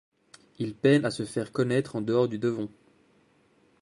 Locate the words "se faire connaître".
1.11-1.95